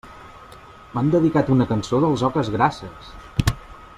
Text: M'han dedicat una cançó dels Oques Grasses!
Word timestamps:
M'han 0.95 1.11
dedicat 1.15 1.51
una 1.57 1.69
cançó 1.73 2.01
dels 2.05 2.25
Oques 2.31 2.51
Grasses! 2.57 3.13